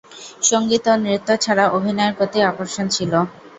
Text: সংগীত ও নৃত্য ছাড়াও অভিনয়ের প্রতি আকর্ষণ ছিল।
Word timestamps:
সংগীত 0.43 0.85
ও 0.91 1.03
নৃত্য 1.03 1.29
ছাড়াও 1.43 1.73
অভিনয়ের 1.77 2.17
প্রতি 2.17 2.39
আকর্ষণ 2.49 2.85
ছিল। 2.95 3.13